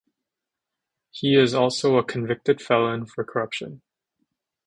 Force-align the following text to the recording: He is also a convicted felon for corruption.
He 1.11 1.35
is 1.35 1.53
also 1.53 1.95
a 1.97 2.03
convicted 2.03 2.59
felon 2.59 3.05
for 3.05 3.23
corruption. 3.23 3.83